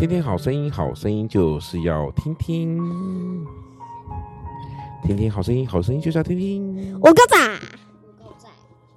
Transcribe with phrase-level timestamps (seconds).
[0.00, 2.78] 听听好声音，好声音就是要听听，
[5.02, 6.98] 听听好声音，好声音就是要听听。
[7.02, 7.36] 我哥咋，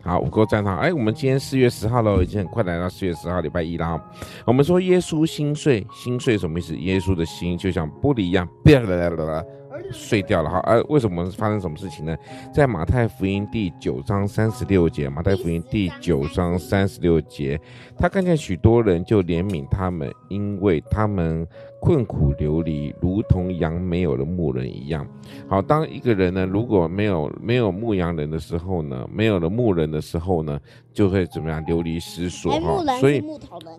[0.03, 0.75] 好，五个赞哈。
[0.75, 3.99] 哎，我们今天四月十号了，已经很快来到四月十号礼拜一了。
[4.45, 6.75] 我们说耶稣心碎，心碎什么意思？
[6.75, 9.43] 耶稣的心就像玻璃一样，啪啦啦啦
[9.91, 12.15] 碎掉了哈，而、啊、为什么发生什么事情呢？
[12.53, 17.59] 在马太福音第九章三十六节，马太福音第九章三十六节，
[17.97, 21.45] 他看见许多人，就怜悯他们，因为他们
[21.83, 25.05] 困苦流离，如同羊没有了牧人一样。
[25.49, 30.57] 好，当一个人呢，如果没有没有牧羊人的时候呢，没有了牧人的时候呢，
[30.93, 32.81] 就会怎么样流离失所哈。
[33.01, 33.21] 所以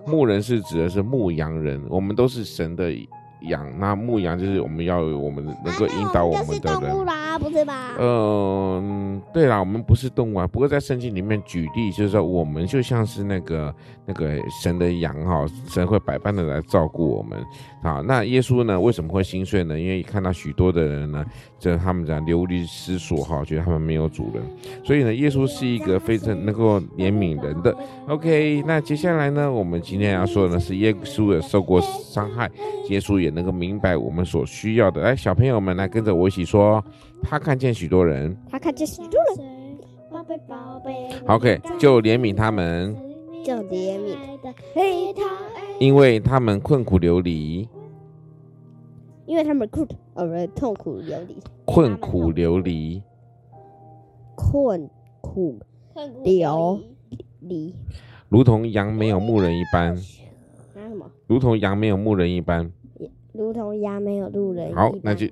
[0.06, 2.94] 牧人是指的是牧羊人，我们都是神的。
[3.48, 7.94] 羊，那牧羊就是我们要有我们能够引导我们的人，啊、不是吧？
[8.00, 10.46] 嗯，对啦，我们不是动物啊。
[10.46, 13.74] 不过在圣经里面举例，就是说我们就像是那个
[14.06, 17.42] 那个神的羊哈，神会百般的来照顾我们。
[17.82, 18.80] 好，那耶稣呢？
[18.80, 19.78] 为什么会心碎呢？
[19.78, 21.24] 因为看到许多的人呢，
[21.58, 24.42] 这他们讲流离失所哈，觉得他们没有主人，
[24.84, 27.76] 所以呢，耶稣是一个非常能够怜悯人的。
[28.08, 32.50] OK，那接下来呢，我们今天要说的是耶稣也受过伤害，
[32.88, 35.02] 耶稣也能够明白我们所需要的。
[35.02, 36.82] 来，小朋友们来跟着我一起说，
[37.22, 39.02] 他看见许多人，他看见许
[39.36, 39.78] 人，
[40.10, 42.94] 宝贝宝贝，OK，就怜悯他们，
[43.44, 44.16] 就怜悯，
[45.78, 47.68] 因为他们困苦流离。
[49.26, 53.02] 因为他们困呃痛苦流离，困苦流离，
[54.34, 54.86] 困
[55.22, 55.58] 苦
[56.22, 56.78] 流
[57.40, 57.74] 离，
[58.28, 59.96] 如同羊没有牧人一般。
[59.96, 60.20] 什
[60.94, 61.10] 么？
[61.26, 62.70] 如同羊没有牧人一般。
[63.32, 64.74] 如同羊没有路人。
[64.74, 65.26] 好，那就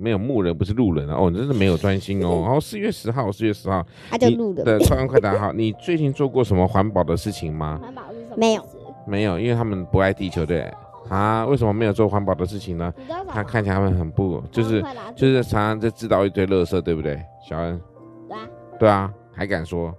[0.00, 2.42] 没有牧人不是路人哦，你真的没有专心哦。
[2.46, 4.64] 然后四月十号，四月十号，他就路人。
[4.64, 7.80] 对，快问快答哈，你最近做过什么环保的事情吗？
[7.82, 8.36] 环保是什么？
[8.36, 8.64] 没有，
[9.08, 10.72] 没有，因为他们不爱地球，对。
[11.08, 12.94] 啊，为什么没有做环保的事情呢？
[13.26, 14.80] 他看起来他们很不，就是
[15.16, 17.20] 就是常常在制造一堆垃圾，对不对？
[17.48, 17.80] 小恩，
[18.28, 18.48] 对啊，
[18.78, 19.92] 对啊，还敢说，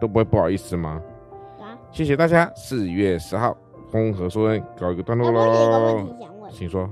[0.00, 1.00] 都不会不好意思吗？
[1.60, 2.50] 啊，谢谢大家。
[2.56, 3.56] 四月十号，
[3.92, 6.04] 丰禾硕恩告一个段落喽。
[6.50, 6.90] 请说。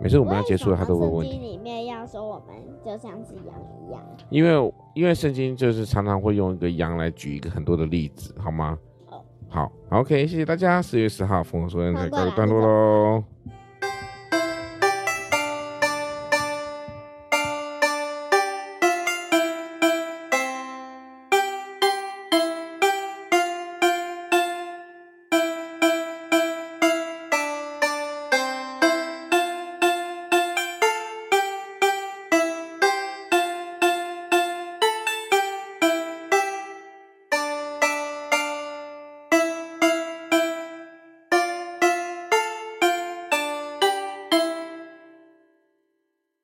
[0.00, 1.26] 每次我们要结束了，他都会问。
[1.26, 3.54] 圣经里面要说我们就像是羊
[3.86, 4.02] 一样。
[4.30, 8.78] 因为因为圣经就是常常会用一个羊来举一个很多的例子，好吗？
[9.52, 10.80] 好，OK，谢谢大家。
[10.80, 13.24] 四月十号，丰禾硕恩告一个段落喽。